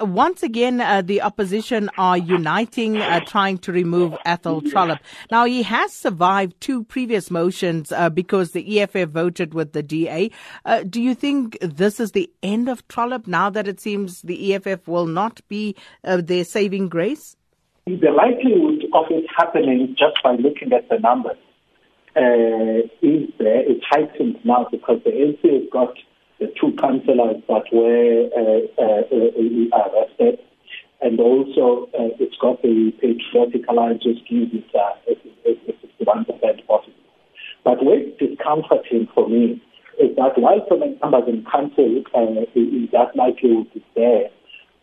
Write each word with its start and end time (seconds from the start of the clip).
once 0.00 0.42
again, 0.42 0.80
uh, 0.80 1.02
the 1.02 1.22
opposition 1.22 1.90
are 1.98 2.16
uniting, 2.16 2.98
uh, 2.98 3.20
trying 3.20 3.58
to 3.58 3.72
remove 3.72 4.16
Athol 4.24 4.62
Trollip. 4.62 4.98
Now, 5.30 5.44
he 5.44 5.62
has 5.62 5.92
survived 5.92 6.60
two 6.60 6.84
previous 6.84 7.30
motions 7.30 7.92
uh, 7.92 8.10
because 8.10 8.52
the 8.52 8.80
EFF 8.80 9.10
voted 9.10 9.54
with 9.54 9.72
the 9.72 9.82
DA. 9.82 10.30
Uh, 10.64 10.82
do 10.88 11.00
you 11.00 11.14
think 11.14 11.58
this 11.60 12.00
is 12.00 12.12
the 12.12 12.30
end 12.42 12.68
of 12.68 12.86
Trollip 12.88 13.26
now 13.26 13.50
that 13.50 13.68
it 13.68 13.80
seems 13.80 14.22
the 14.22 14.54
EFF 14.54 14.86
will 14.88 15.06
not 15.06 15.40
be 15.48 15.76
uh, 16.04 16.20
their 16.20 16.44
saving 16.44 16.88
grace? 16.88 17.36
The 17.86 18.10
likelihood 18.10 18.84
of 18.94 19.06
it 19.10 19.24
happening 19.36 19.96
just 19.98 20.22
by 20.22 20.32
looking 20.32 20.72
at 20.72 20.88
the 20.88 20.98
numbers 20.98 21.38
uh, 22.16 22.86
is 23.02 23.28
there. 23.38 23.62
It's 23.68 23.84
heightened 23.88 24.38
now 24.44 24.66
because 24.70 25.00
the 25.04 25.10
ANC 25.10 25.42
has 25.42 25.68
got 25.72 25.94
the 26.40 26.52
two 26.58 26.72
councillors 26.80 27.42
that 27.48 27.64
were 27.72 28.28
arrested. 29.72 30.40
And 31.02 31.18
also, 31.20 31.88
uh, 31.94 32.12
it's 32.18 32.36
got 32.36 32.60
the 32.62 32.92
Patriotic 33.00 33.68
Alliance 33.68 34.04
which 34.04 34.20
gives 34.28 34.52
it 34.52 34.64
uh, 34.74 34.96
61% 36.04 36.66
possible. 36.66 36.92
But 37.64 37.84
what's 37.84 38.18
discomforting 38.18 39.08
for 39.14 39.28
me 39.28 39.62
is 40.00 40.16
that 40.16 40.36
while 40.36 40.64
from 40.66 40.82
a 40.82 40.96
numbers 41.00 41.28
in 41.28 41.44
council 41.44 42.02
uh, 42.14 42.44
that 42.92 43.16
likelihood 43.16 43.68
is 43.74 43.82
there, 43.94 44.28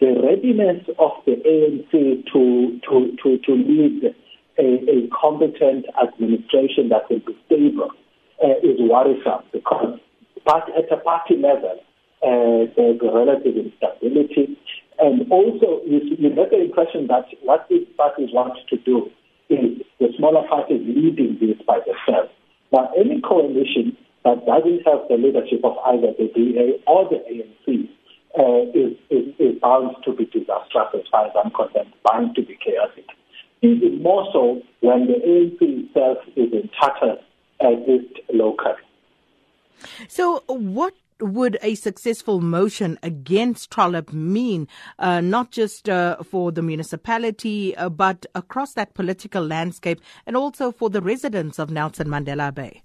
the 0.00 0.20
readiness 0.20 0.84
of 0.98 1.12
the 1.26 1.36
ANC 1.46 2.26
to 2.32 2.80
to 2.88 3.16
to, 3.22 3.38
to 3.38 3.52
lead 3.52 4.14
a, 4.58 4.64
a 4.64 5.08
competent 5.08 5.86
administration 6.02 6.88
that 6.88 7.08
will 7.08 7.20
be 7.20 7.36
stable 7.46 7.90
uh, 8.42 8.58
is 8.62 8.80
worrisome 8.80 9.44
because 9.52 10.00
but 10.44 10.68
at 10.76 10.90
a 10.90 10.96
party 11.00 11.36
level, 11.36 11.78
uh, 12.22 12.70
there's 12.76 13.00
a 13.02 13.10
relative 13.12 13.56
instability. 13.56 14.58
And 14.98 15.30
also, 15.30 15.82
you, 15.86 16.00
you 16.18 16.30
get 16.30 16.50
the 16.50 16.62
impression 16.62 17.06
that 17.08 17.26
what 17.42 17.66
these 17.68 17.86
parties 17.96 18.30
want 18.32 18.58
to 18.68 18.76
do 18.78 19.10
is 19.48 19.82
the 19.98 20.08
smaller 20.16 20.46
parties 20.48 20.82
leading 20.84 21.38
this 21.40 21.58
by 21.66 21.80
themselves. 21.80 22.30
Now, 22.72 22.90
any 22.96 23.20
coalition 23.20 23.96
that 24.24 24.46
doesn't 24.46 24.86
have 24.86 25.08
the 25.08 25.16
leadership 25.16 25.64
of 25.64 25.76
either 25.86 26.14
the 26.18 26.30
DA 26.34 26.80
or 26.86 27.08
the 27.08 27.18
ANC 27.26 27.88
uh, 28.38 28.70
is, 28.72 28.96
is, 29.10 29.34
is 29.38 29.60
bound 29.60 29.96
to 30.04 30.12
be 30.14 30.24
disastrous 30.26 30.88
as 30.94 31.02
far 31.10 31.26
as 31.26 31.32
I'm 31.36 31.50
concerned, 31.50 31.92
bound 32.04 32.34
to 32.36 32.42
be 32.42 32.56
chaotic. 32.64 33.06
Even 33.62 34.02
more 34.02 34.26
so 34.32 34.62
when 34.80 35.06
the 35.06 35.14
ANC 35.14 35.58
itself 35.60 36.18
is 36.36 36.52
in 36.52 36.70
tatters, 36.80 37.18
at 37.60 37.88
least 37.88 38.20
locally. 38.32 38.74
So, 40.08 40.44
what 40.46 40.94
would 41.22 41.56
a 41.62 41.74
successful 41.74 42.40
motion 42.40 42.98
against 43.02 43.70
Trollip 43.70 44.12
mean, 44.12 44.68
uh, 44.98 45.20
not 45.20 45.50
just 45.50 45.88
uh, 45.88 46.16
for 46.22 46.52
the 46.52 46.62
municipality, 46.62 47.76
uh, 47.76 47.88
but 47.88 48.26
across 48.34 48.74
that 48.74 48.94
political 48.94 49.46
landscape 49.46 50.00
and 50.26 50.36
also 50.36 50.72
for 50.72 50.90
the 50.90 51.00
residents 51.00 51.58
of 51.58 51.70
Nelson 51.70 52.08
Mandela 52.08 52.52
Bay? 52.54 52.82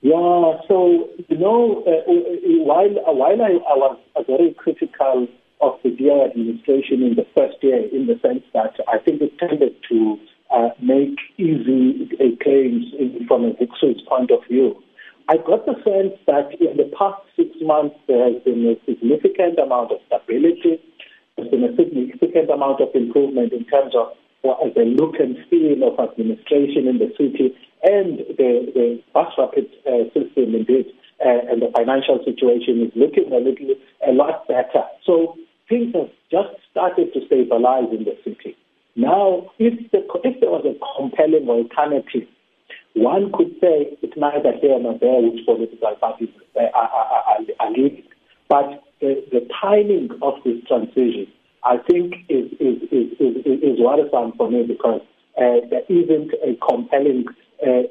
Yeah, 0.00 0.58
so, 0.66 1.08
you 1.28 1.38
know, 1.38 1.84
uh, 1.86 2.10
uh, 2.10 2.64
while, 2.64 2.90
while 3.14 3.42
I, 3.42 3.52
I 3.52 3.76
was 3.76 3.98
very 4.26 4.52
critical 4.58 5.28
of 5.60 5.78
the 5.84 5.90
DA 5.90 6.24
administration 6.28 7.02
in 7.02 7.14
the 7.14 7.26
first 7.36 7.62
year, 7.62 7.86
in 7.92 8.06
the 8.06 8.18
sense 8.20 8.42
that 8.52 8.74
I 8.88 8.98
think 8.98 9.22
it 9.22 9.38
tended 9.38 9.76
to 9.90 10.16
uh, 10.52 10.70
make 10.82 11.16
easy 11.38 12.10
claims 12.42 12.86
from 13.28 13.44
a 13.44 13.52
Vixo's 13.52 14.02
point 14.08 14.32
of 14.32 14.40
view. 14.48 14.82
I 15.28 15.36
got 15.36 15.66
the 15.66 15.74
sense 15.84 16.18
that 16.26 16.50
in 16.60 16.76
the 16.76 16.90
past 16.98 17.22
six 17.36 17.50
months 17.60 17.96
there 18.08 18.32
has 18.32 18.42
been 18.42 18.66
a 18.66 18.76
significant 18.84 19.58
amount 19.58 19.92
of 19.92 19.98
stability. 20.06 20.80
There's 21.36 21.50
been 21.50 21.64
a 21.64 21.74
significant 21.76 22.50
amount 22.50 22.80
of 22.80 22.88
improvement 22.94 23.52
in 23.52 23.64
terms 23.66 23.94
of 23.94 24.12
what, 24.42 24.58
the 24.74 24.82
look 24.82 25.16
and 25.20 25.36
feel 25.48 25.82
of 25.86 25.98
administration 25.98 26.88
in 26.88 26.98
the 26.98 27.12
city 27.16 27.54
and 27.82 28.18
the, 28.36 28.70
the 28.74 29.02
bus 29.14 29.32
rapid 29.38 29.66
uh, 29.86 30.04
system 30.12 30.54
indeed. 30.54 30.86
Uh, 31.24 31.38
and 31.50 31.62
the 31.62 31.70
financial 31.76 32.18
situation 32.24 32.82
is 32.82 32.90
looking 32.96 33.30
a 33.32 33.38
little, 33.38 33.74
a 34.06 34.12
lot 34.12 34.46
better. 34.48 34.82
So 35.06 35.36
things 35.68 35.94
have 35.94 36.10
just 36.30 36.50
started 36.70 37.14
to 37.14 37.24
stabilize 37.26 37.88
in 37.92 38.04
the 38.04 38.16
city. 38.24 38.56
Now, 38.96 39.50
if, 39.58 39.90
the, 39.92 40.04
if 40.24 40.40
there 40.40 40.50
was 40.50 40.66
a 40.66 40.74
compelling 40.98 41.48
alternative 41.48 42.28
one 42.94 43.32
could 43.32 43.52
say 43.60 43.96
it's 44.02 44.16
neither 44.16 44.52
here 44.60 44.78
nor 44.78 44.98
there 44.98 45.22
which 45.22 45.44
political 45.46 45.94
parties 45.96 46.28
are, 46.56 46.68
are, 46.74 46.88
are, 46.88 47.38
are 47.60 47.70
leading. 47.70 48.04
But 48.48 48.82
the, 49.00 49.24
the 49.32 49.48
timing 49.60 50.10
of 50.20 50.34
this 50.44 50.62
transition, 50.68 51.26
I 51.64 51.78
think, 51.88 52.14
is, 52.28 52.52
is, 52.60 52.82
is, 52.92 53.08
is, 53.18 53.36
is 53.46 53.76
worrisome 53.80 54.32
for 54.36 54.50
me 54.50 54.64
because 54.66 55.00
uh, 55.38 55.64
there 55.70 55.84
isn't 55.88 56.32
a 56.44 56.56
compelling, 56.60 57.24
uh, 57.64 57.88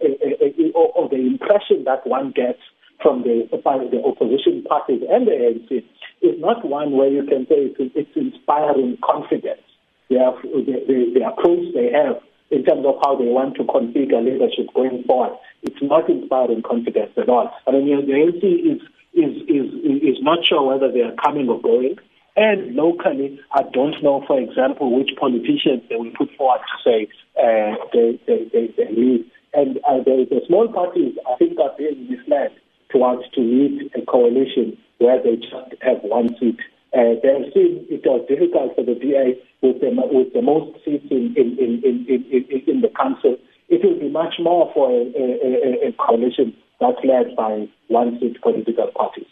or 0.75 1.09
the 1.09 1.17
impression 1.17 1.83
that 1.85 2.05
one 2.05 2.31
gets 2.31 2.59
from 3.01 3.23
the, 3.23 3.47
the 3.49 4.03
opposition 4.05 4.63
parties 4.69 5.01
and 5.09 5.27
the 5.27 5.31
ANC 5.31 5.83
is 6.21 6.39
not 6.39 6.63
one 6.63 6.91
where 6.91 7.09
you 7.09 7.25
can 7.25 7.47
say 7.49 7.73
it's, 7.73 7.91
it's 7.95 8.15
inspiring 8.15 8.97
confidence. 9.03 9.61
They 10.09 10.17
have, 10.17 10.35
the, 10.43 10.85
the, 10.87 11.19
the 11.19 11.25
approach 11.25 11.73
they 11.73 11.89
have 11.91 12.21
in 12.51 12.63
terms 12.65 12.85
of 12.85 12.95
how 13.01 13.15
they 13.15 13.25
want 13.25 13.55
to 13.55 13.63
configure 13.63 14.23
leadership 14.23 14.67
going 14.75 15.03
forward. 15.07 15.37
It's 15.63 15.81
not 15.81 16.09
inspiring 16.09 16.61
confidence 16.61 17.11
at 17.17 17.29
all. 17.29 17.49
I 17.65 17.71
mean, 17.71 17.87
the 18.05 18.13
ANC 18.13 18.43
is, 18.43 18.81
is, 19.15 19.33
is, 19.47 19.67
is 20.03 20.17
not 20.21 20.39
sure 20.45 20.61
whether 20.67 20.91
they 20.91 21.01
are 21.01 21.15
coming 21.23 21.47
or 21.49 21.61
going. 21.61 21.95
And 22.35 22.75
locally, 22.75 23.39
I 23.53 23.63
don't 23.73 24.01
know, 24.03 24.23
for 24.27 24.39
example, 24.39 24.95
which 24.95 25.11
politicians 25.19 25.83
they 25.89 25.95
will 25.95 26.11
put 26.17 26.29
forward 26.37 26.59
to 26.59 26.77
say 26.83 27.07
uh, 27.35 27.75
they, 27.93 28.19
they, 28.27 28.49
they, 28.51 28.73
they 28.77 28.91
lead. 28.91 29.25
And 29.53 29.77
uh, 29.79 30.03
the, 30.03 30.27
the 30.29 30.41
small 30.47 30.67
parties, 30.71 31.15
I 31.27 31.35
think, 31.37 31.59
are 31.59 31.75
being 31.77 32.09
misled 32.09 32.51
towards 32.89 33.23
to 33.35 33.41
lead 33.41 33.91
a 33.95 34.05
coalition 34.05 34.77
where 34.99 35.21
they 35.21 35.35
just 35.37 35.81
have 35.81 36.03
one 36.03 36.35
seat 36.39 36.59
uh, 36.93 37.15
they 37.23 37.31
have 37.31 37.47
seen 37.53 37.87
it 37.89 38.03
was 38.03 38.25
difficult 38.27 38.75
for 38.75 38.83
the 38.83 38.95
DA 38.95 39.39
with 39.63 39.79
the, 39.79 39.95
with 40.11 40.33
the 40.33 40.41
most 40.41 40.75
seats 40.83 41.07
in, 41.09 41.33
in, 41.39 41.55
in, 41.55 41.79
in, 41.87 42.23
in, 42.27 42.63
in 42.67 42.81
the 42.81 42.91
council. 42.99 43.37
It 43.69 43.79
will 43.83 43.97
be 43.97 44.09
much 44.09 44.35
more 44.39 44.69
for 44.73 44.91
a, 44.91 45.07
a, 45.15 45.87
a 45.87 45.91
coalition 45.95 46.51
that's 46.81 46.99
led 47.05 47.35
by 47.37 47.69
one 47.87 48.19
seat 48.19 48.41
political 48.41 48.91
parties. 48.93 49.30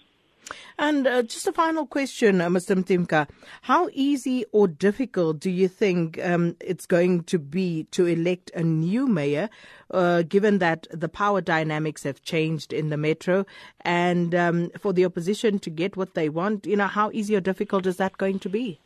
And 0.82 1.06
uh, 1.06 1.24
just 1.24 1.46
a 1.46 1.52
final 1.52 1.86
question, 1.86 2.40
uh, 2.40 2.48
Mr. 2.48 2.74
Mtimka. 2.74 3.28
How 3.64 3.90
easy 3.92 4.46
or 4.54 4.66
difficult 4.70 5.42
do 5.42 5.50
you 5.50 5.68
think 5.68 6.18
um, 6.24 6.56
it's 6.62 6.86
going 6.86 7.24
to 7.26 7.38
be 7.38 7.84
to 7.92 8.06
elect 8.06 8.50
a 8.56 8.64
new 8.64 9.06
mayor, 9.06 9.50
uh, 9.92 10.22
given 10.22 10.60
that 10.60 10.88
the 10.92 11.10
power 11.10 11.42
dynamics 11.42 12.04
have 12.04 12.22
changed 12.22 12.72
in 12.72 12.88
the 12.88 12.96
metro, 12.96 13.46
and 13.82 14.34
um, 14.34 14.70
for 14.80 14.94
the 14.94 15.04
opposition 15.04 15.60
to 15.60 15.70
get 15.70 15.98
what 15.98 16.14
they 16.14 16.30
want? 16.30 16.66
You 16.66 16.78
know, 16.78 16.88
how 16.88 17.12
easy 17.12 17.36
or 17.36 17.42
difficult 17.42 17.86
is 17.86 17.98
that 17.98 18.18
going 18.18 18.40
to 18.40 18.48
be? 18.48 18.80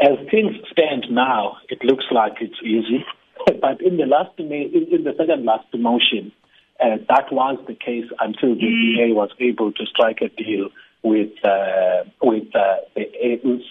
As 0.00 0.18
things 0.32 0.56
stand 0.72 1.06
now, 1.12 1.58
it 1.68 1.78
looks 1.84 2.06
like 2.10 2.38
it's 2.40 2.60
easy. 2.64 3.04
But 3.60 3.82
in 3.82 3.98
the 3.98 4.06
last, 4.06 4.30
in 4.38 4.48
the 4.48 5.14
second 5.16 5.44
last 5.44 5.66
motion, 5.74 6.32
uh, 6.80 6.96
that 7.08 7.30
was 7.30 7.58
the 7.68 7.74
case 7.74 8.06
until 8.18 8.54
the 8.54 8.60
DA 8.60 9.12
was 9.12 9.30
able 9.38 9.70
to 9.70 9.86
strike 9.86 10.18
a 10.20 10.28
deal 10.42 10.70
with 11.04 11.32
uh, 11.44 12.02
with 12.22 12.48
uh, 12.56 12.76
the, 12.96 13.02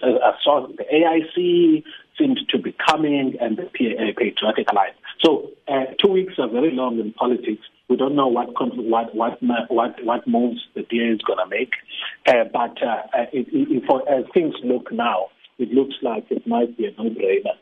uh, 0.04 0.68
the 0.78 0.86
AIC 0.94 1.84
seemed 2.18 2.40
to 2.50 2.60
be 2.60 2.76
coming 2.88 3.36
and 3.42 3.58
the 3.58 3.66
uh, 3.66 4.14
Patriotic 4.16 4.68
Alliance. 4.72 4.96
So 5.26 5.50
uh, 5.68 5.86
two 6.02 6.12
weeks 6.12 6.36
are 6.38 6.48
very 6.48 6.72
long 6.72 7.00
in 7.00 7.12
politics. 7.14 7.64
We 7.90 7.98
don't 7.98 8.16
know 8.16 8.28
what 8.28 8.50
what 8.78 9.16
what 9.16 9.42
what, 9.42 9.96
what 10.04 10.28
moves 10.28 10.62
the 10.76 10.84
DA 10.84 11.16
is 11.16 11.22
going 11.22 11.40
to 11.40 11.48
make, 11.50 11.74
uh, 12.28 12.46
but 12.54 12.82
uh, 12.82 13.02
it, 13.34 13.48
it, 13.52 13.84
for, 13.88 14.08
as 14.10 14.26
things 14.34 14.54
look 14.64 14.92
now, 14.92 15.28
it 15.58 15.72
looks 15.72 15.96
like 16.04 16.26
it 16.30 16.46
might 16.46 16.78
be 16.78 16.86
a 16.86 16.92
no-brainer 16.92 17.58